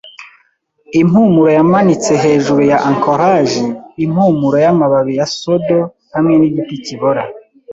impumuro 1.01 1.49
yamanitse 1.57 2.11
hejuru 2.23 2.61
ya 2.71 2.77
ankorage- 2.89 3.57
impumuro 4.05 4.57
yamababi 4.65 5.13
ya 5.19 5.27
sodo 5.39 5.79
hamwe 6.13 6.33
nigiti 6.39 6.75
kibora. 6.85 7.23